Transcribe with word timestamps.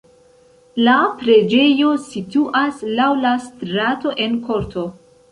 La 0.85 0.93
preĝejo 1.17 1.91
situas 2.05 2.79
laŭ 2.99 3.09
la 3.25 3.33
strato 3.43 4.15
en 4.25 4.39
korto. 4.49 4.87